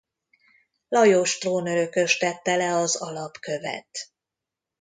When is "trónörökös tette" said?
1.39-2.55